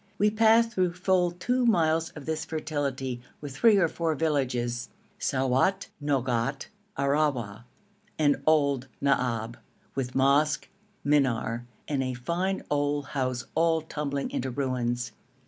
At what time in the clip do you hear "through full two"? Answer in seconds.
0.71-1.63